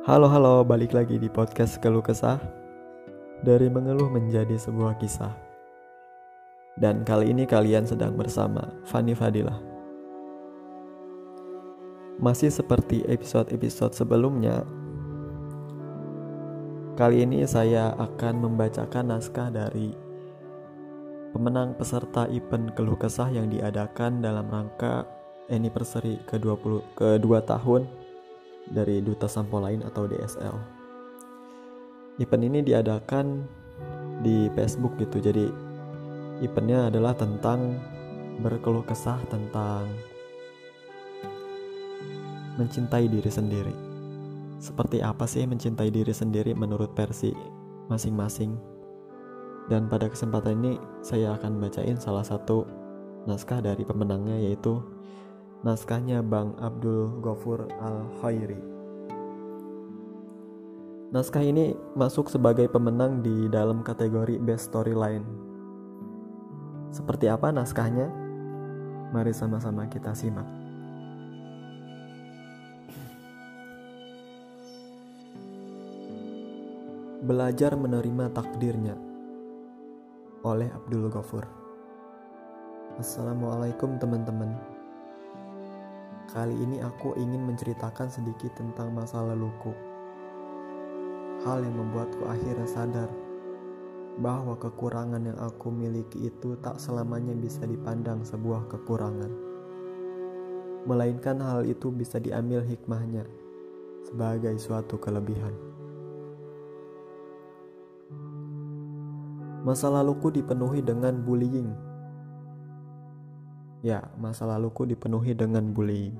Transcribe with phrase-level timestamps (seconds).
[0.00, 2.40] Halo halo, balik lagi di podcast Keluh Kesah
[3.44, 5.28] Dari mengeluh menjadi sebuah kisah.
[6.72, 9.60] Dan kali ini kalian sedang bersama Fani Fadilah.
[12.16, 14.64] Masih seperti episode-episode sebelumnya
[16.96, 19.92] Kali ini saya akan membacakan naskah dari
[21.36, 25.04] Pemenang peserta event Keluh Kesah yang diadakan dalam rangka
[25.52, 27.99] anniversary ke-20 ke-2 tahun
[28.70, 30.56] dari Duta Sampo Lain atau DSL.
[32.22, 33.42] Event ini diadakan
[34.22, 35.18] di Facebook gitu.
[35.18, 35.50] Jadi
[36.40, 37.76] eventnya adalah tentang
[38.40, 39.90] berkeluh kesah tentang
[42.56, 43.74] mencintai diri sendiri.
[44.60, 47.32] Seperti apa sih mencintai diri sendiri menurut versi
[47.88, 48.56] masing-masing?
[49.72, 52.68] Dan pada kesempatan ini saya akan bacain salah satu
[53.24, 54.82] naskah dari pemenangnya yaitu
[55.60, 58.56] Naskahnya Bang Abdul Ghafur Al-Khairi.
[61.12, 65.20] Naskah ini masuk sebagai pemenang di dalam kategori Best Storyline.
[66.88, 68.08] Seperti apa naskahnya?
[69.12, 70.48] Mari sama-sama kita simak.
[77.20, 78.96] Belajar menerima takdirnya
[80.40, 81.44] oleh Abdul Ghafur.
[82.96, 84.69] Assalamualaikum teman-teman.
[86.30, 89.74] Kali ini aku ingin menceritakan sedikit tentang masa laluku.
[91.42, 93.10] Hal yang membuatku akhirnya sadar
[94.22, 99.26] bahwa kekurangan yang aku miliki itu tak selamanya bisa dipandang sebuah kekurangan.
[100.86, 103.26] Melainkan hal itu bisa diambil hikmahnya
[104.06, 105.58] sebagai suatu kelebihan.
[109.66, 111.89] Masa laluku dipenuhi dengan bullying
[113.80, 116.12] Ya, masa laluku dipenuhi dengan bullying.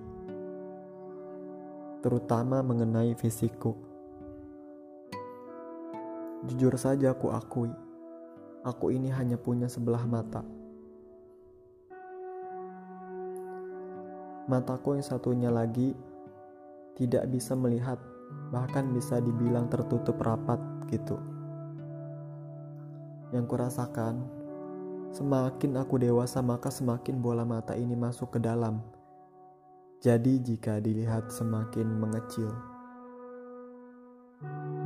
[2.01, 3.77] Terutama mengenai fisikku.
[6.49, 7.69] Jujur saja aku akui,
[8.65, 10.41] aku ini hanya punya sebelah mata.
[14.49, 15.93] Mataku yang satunya lagi
[16.97, 18.01] tidak bisa melihat,
[18.49, 20.57] bahkan bisa dibilang tertutup rapat
[20.89, 21.21] gitu.
[23.37, 24.40] Yang kurasakan
[25.11, 28.79] Semakin aku dewasa, maka semakin bola mata ini masuk ke dalam.
[29.99, 32.55] Jadi, jika dilihat semakin mengecil,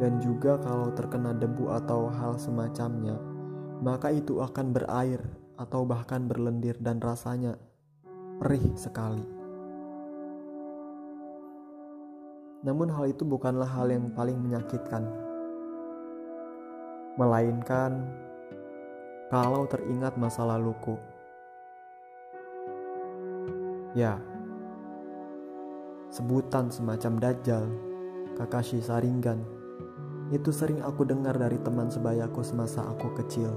[0.01, 3.21] dan juga kalau terkena debu atau hal semacamnya,
[3.85, 5.21] maka itu akan berair
[5.61, 7.61] atau bahkan berlendir, dan rasanya
[8.41, 9.29] perih sekali.
[12.65, 15.05] Namun, hal itu bukanlah hal yang paling menyakitkan,
[17.21, 18.09] melainkan
[19.33, 21.01] kalau teringat masa laluku.
[23.95, 24.19] Ya,
[26.11, 27.65] sebutan semacam Dajjal,
[28.35, 29.47] Kakashi Saringan,
[30.35, 33.55] itu sering aku dengar dari teman sebayaku semasa aku kecil.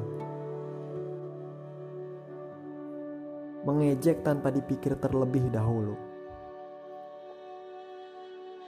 [3.66, 5.98] Mengejek tanpa dipikir terlebih dahulu.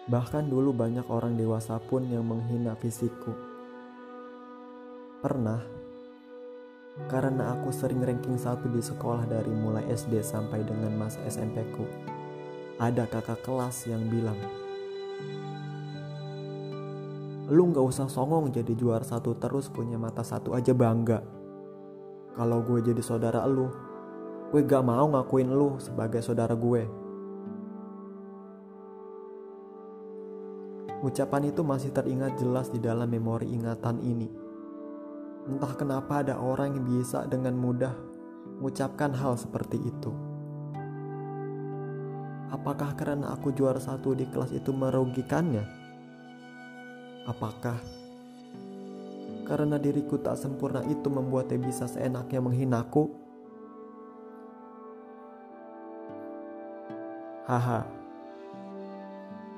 [0.09, 3.31] Bahkan dulu banyak orang dewasa pun yang menghina fisikku.
[5.21, 5.78] Pernah
[7.07, 11.87] karena aku sering ranking satu di sekolah dari mulai SD sampai dengan masa SMP ku.
[12.81, 14.39] Ada kakak kelas yang bilang,
[17.49, 21.25] Lu gak usah songong jadi juara satu terus punya mata satu aja bangga.
[22.37, 23.73] Kalau gue jadi saudara lu,
[24.53, 26.85] gue gak mau ngakuin lu sebagai saudara gue.
[31.01, 34.48] Ucapan itu masih teringat jelas di dalam memori ingatan ini.
[35.47, 38.09] Entah kenapa ada orang yang bisa dengan mudah
[38.59, 40.11] mengucapkan hal seperti itu.
[42.51, 45.63] Apakah karena aku juara satu di kelas itu merugikannya?
[47.23, 47.79] Apakah
[49.47, 53.07] karena diriku tak sempurna itu membuatnya bisa seenaknya menghinaku?
[57.47, 57.81] Haha,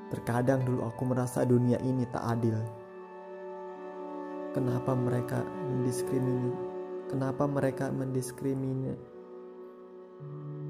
[0.08, 2.56] terkadang dulu aku merasa dunia ini tak adil
[4.52, 6.52] kenapa mereka mendiskrimini?
[7.08, 8.94] Kenapa mereka mendiskrimini?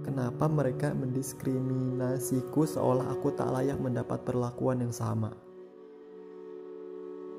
[0.03, 5.31] Kenapa mereka mendiskriminasiku seolah aku tak layak mendapat perlakuan yang sama?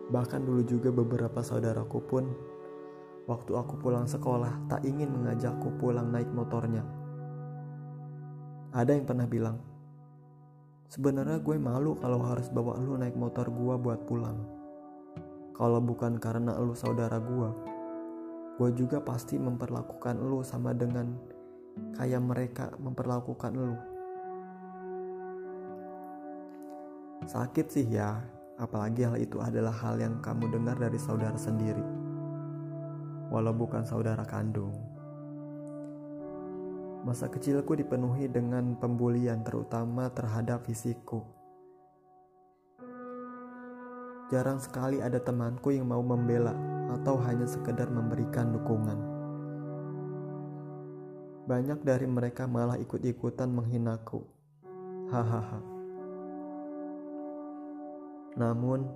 [0.07, 2.23] Bahkan dulu juga beberapa saudaraku pun
[3.27, 6.83] waktu aku pulang sekolah tak ingin mengajakku pulang naik motornya.
[8.71, 9.59] Ada yang pernah bilang
[10.87, 14.52] sebenarnya gue malu kalau harus bawa lu naik motor gue buat pulang
[15.53, 17.49] kalau bukan karena lu saudara gue,
[18.57, 21.13] gue juga pasti memperlakukan lu sama dengan
[21.93, 23.77] kayak mereka memperlakukan lu.
[27.29, 28.17] Sakit sih ya,
[28.57, 31.85] apalagi hal itu adalah hal yang kamu dengar dari saudara sendiri,
[33.29, 34.73] walau bukan saudara kandung.
[37.05, 41.42] Masa kecilku dipenuhi dengan pembulian, terutama terhadap fisikku.
[44.31, 46.55] Jarang sekali ada temanku yang mau membela
[46.95, 48.99] atau hanya sekedar memberikan dukungan.
[51.43, 54.23] Banyak dari mereka malah ikut-ikutan menghinaku.
[55.11, 55.59] Hahaha.
[58.39, 58.87] Namun,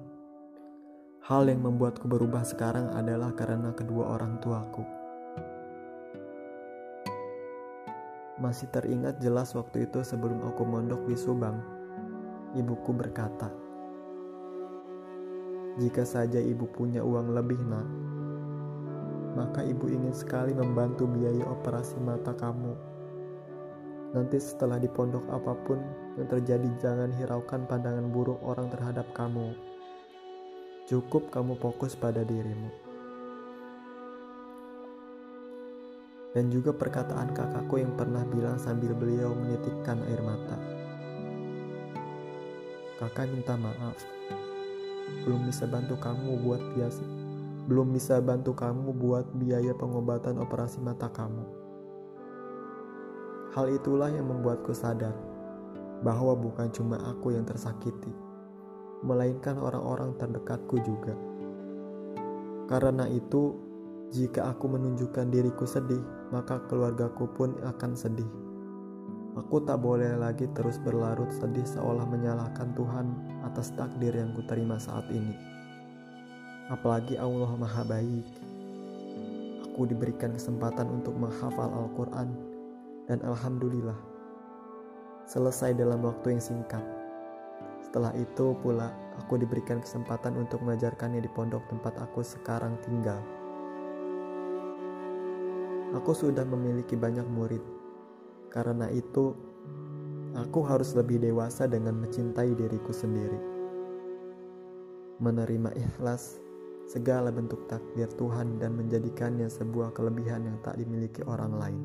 [1.27, 4.88] hal yang membuatku berubah sekarang adalah karena kedua orang tuaku.
[8.39, 11.59] Masih teringat jelas waktu itu sebelum aku mondok di Subang,
[12.56, 13.66] ibuku berkata,
[15.77, 17.85] jika saja ibu punya uang lebih, nak,
[19.38, 22.74] maka ibu ingin sekali membantu biaya operasi mata kamu.
[24.18, 25.77] Nanti setelah di pondok apa pun
[26.18, 29.53] yang terjadi, jangan hiraukan pandangan buruk orang terhadap kamu.
[30.89, 32.74] Cukup kamu fokus pada dirimu.
[36.33, 40.57] Dan juga perkataan kakakku yang pernah bilang sambil beliau menitikkan air mata.
[42.97, 44.16] Kakak minta maaf
[45.27, 47.18] belum bisa bantu kamu buat biasa
[47.68, 51.44] belum bisa bantu kamu buat biaya pengobatan operasi mata kamu.
[53.51, 55.12] Hal itulah yang membuatku sadar
[56.00, 58.15] bahwa bukan cuma aku yang tersakiti,
[59.04, 61.12] melainkan orang-orang terdekatku juga.
[62.71, 63.60] Karena itu,
[64.15, 66.00] jika aku menunjukkan diriku sedih,
[66.31, 68.31] maka keluargaku pun akan sedih.
[69.36, 73.07] Aku tak boleh lagi terus berlarut sedih seolah menyalahkan Tuhan
[73.57, 75.33] atas takdir yang kuterima saat ini.
[76.69, 78.30] Apalagi Allah Maha Baik.
[79.65, 82.38] Aku diberikan kesempatan untuk menghafal Al-Quran
[83.09, 83.98] dan Alhamdulillah
[85.25, 86.86] selesai dalam waktu yang singkat.
[87.81, 88.94] Setelah itu pula
[89.25, 93.25] aku diberikan kesempatan untuk mengajarkannya di pondok tempat aku sekarang tinggal.
[95.98, 97.65] Aku sudah memiliki banyak murid
[98.53, 99.33] karena itu,
[100.38, 103.42] aku harus lebih dewasa dengan mencintai diriku sendiri.
[105.18, 106.38] Menerima ikhlas
[106.86, 111.84] segala bentuk takdir Tuhan dan menjadikannya sebuah kelebihan yang tak dimiliki orang lain.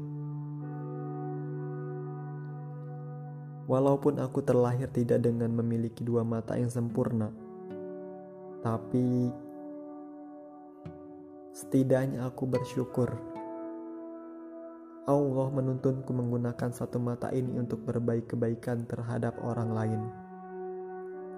[3.65, 7.33] Walaupun aku terlahir tidak dengan memiliki dua mata yang sempurna,
[8.61, 9.33] tapi
[11.57, 13.32] setidaknya aku bersyukur
[15.03, 19.99] Allah menuntunku menggunakan satu mata ini untuk berbaik kebaikan terhadap orang lain.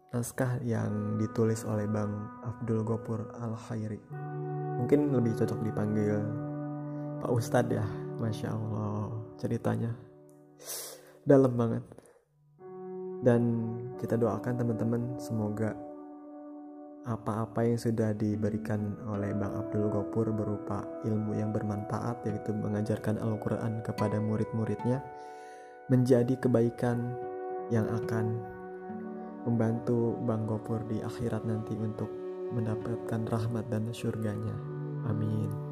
[0.10, 2.10] naskah yang ditulis oleh Bang
[2.42, 4.02] Abdul Gopur Al-Khairi.
[4.81, 6.49] Mungkin lebih cocok dipanggil
[7.19, 7.86] Pak Ustadz ya
[8.19, 9.92] Masya Allah ceritanya
[11.27, 11.83] dalam banget
[13.19, 13.42] dan
[14.00, 15.75] kita doakan teman-teman semoga
[17.07, 23.83] apa-apa yang sudah diberikan oleh Bang Abdul Gopur berupa ilmu yang bermanfaat yaitu mengajarkan Al-Quran
[23.83, 25.04] kepada murid-muridnya
[25.90, 27.18] menjadi kebaikan
[27.73, 28.40] yang akan
[29.47, 32.11] membantu Bang Gopur di akhirat nanti untuk
[32.54, 34.56] mendapatkan rahmat dan surganya.
[35.07, 35.69] Amin.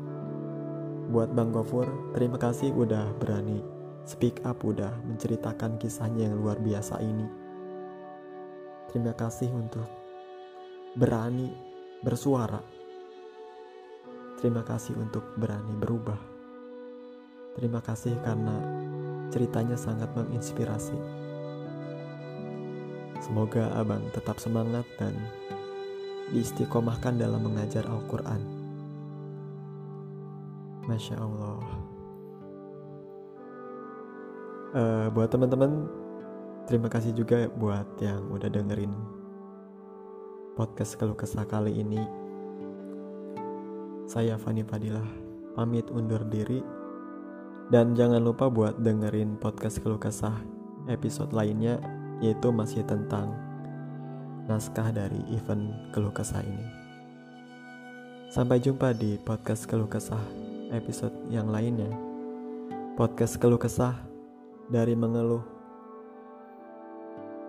[1.08, 3.64] Buat Bang Gofur, terima kasih udah berani
[4.04, 7.28] speak up, udah menceritakan kisahnya yang luar biasa ini.
[8.92, 9.88] Terima kasih untuk
[11.00, 11.56] berani
[12.04, 12.60] bersuara.
[14.40, 16.20] Terima kasih untuk berani berubah.
[17.56, 18.56] Terima kasih karena
[19.32, 21.00] ceritanya sangat menginspirasi.
[23.24, 25.16] Semoga abang tetap semangat dan
[26.36, 28.57] diistiqomahkan dalam mengajar Al-Quran.
[30.88, 31.60] Masya Allah.
[34.72, 35.84] Uh, buat teman-teman,
[36.64, 38.96] terima kasih juga buat yang udah dengerin
[40.56, 42.00] podcast keluh kesah kali ini.
[44.08, 45.04] Saya Fani Fadilah,
[45.60, 46.64] pamit undur diri.
[47.68, 50.40] Dan jangan lupa buat dengerin podcast keluh kesah
[50.88, 51.84] episode lainnya,
[52.24, 53.36] yaitu masih tentang
[54.48, 56.68] naskah dari event keluh kesah ini.
[58.32, 61.90] Sampai jumpa di podcast keluh kesah episode yang lainnya.
[62.98, 63.96] Podcast keluh kesah
[64.68, 65.44] dari mengeluh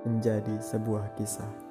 [0.06, 1.67] menjadi sebuah kisah.